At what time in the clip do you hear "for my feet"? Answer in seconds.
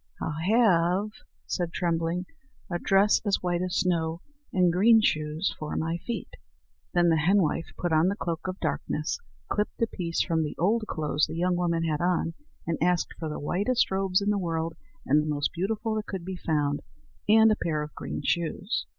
5.59-6.29